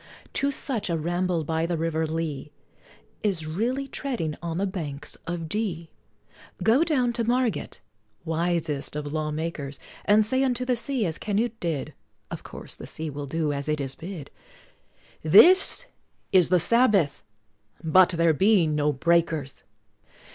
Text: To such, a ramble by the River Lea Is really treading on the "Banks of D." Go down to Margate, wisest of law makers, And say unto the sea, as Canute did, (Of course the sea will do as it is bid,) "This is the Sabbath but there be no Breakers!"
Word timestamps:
To 0.33 0.49
such, 0.49 0.89
a 0.89 0.97
ramble 0.97 1.43
by 1.43 1.67
the 1.67 1.77
River 1.77 2.07
Lea 2.07 2.51
Is 3.21 3.45
really 3.45 3.87
treading 3.87 4.35
on 4.41 4.57
the 4.57 4.65
"Banks 4.65 5.15
of 5.27 5.47
D." 5.47 5.91
Go 6.63 6.83
down 6.83 7.13
to 7.13 7.23
Margate, 7.23 7.81
wisest 8.25 8.95
of 8.95 9.13
law 9.13 9.29
makers, 9.29 9.79
And 10.05 10.25
say 10.25 10.43
unto 10.43 10.65
the 10.65 10.75
sea, 10.75 11.05
as 11.05 11.19
Canute 11.19 11.59
did, 11.59 11.93
(Of 12.31 12.41
course 12.41 12.73
the 12.73 12.87
sea 12.87 13.11
will 13.11 13.27
do 13.27 13.53
as 13.53 13.69
it 13.69 13.79
is 13.79 13.93
bid,) 13.93 14.31
"This 15.21 15.85
is 16.31 16.49
the 16.49 16.59
Sabbath 16.59 17.21
but 17.83 18.09
there 18.09 18.33
be 18.33 18.65
no 18.65 18.91
Breakers!" 18.91 19.61